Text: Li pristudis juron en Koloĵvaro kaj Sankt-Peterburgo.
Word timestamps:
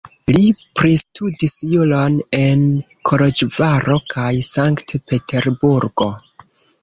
Li 0.35 0.43
pristudis 0.79 1.53
juron 1.73 2.15
en 2.37 2.63
Koloĵvaro 3.11 3.99
kaj 4.15 4.31
Sankt-Peterburgo. 4.49 6.09